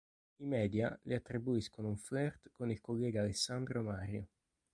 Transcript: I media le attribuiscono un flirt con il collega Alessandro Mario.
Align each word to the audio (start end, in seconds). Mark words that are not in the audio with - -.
I 0.39 0.47
media 0.47 0.97
le 1.03 1.13
attribuiscono 1.13 1.89
un 1.89 1.95
flirt 1.95 2.49
con 2.53 2.71
il 2.71 2.81
collega 2.81 3.21
Alessandro 3.21 3.83
Mario. 3.83 4.29